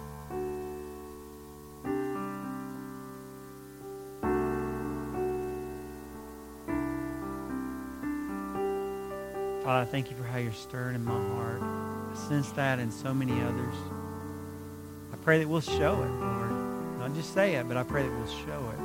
[9.78, 11.62] Father, I thank you for how you're stirring in my heart.
[11.62, 13.76] I sense that in so many others.
[15.14, 16.52] I pray that we'll show it, Lord.
[16.98, 18.80] Not just say it, but I pray that we'll show it.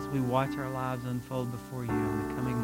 [0.00, 2.63] As we watch our lives unfold before you in the coming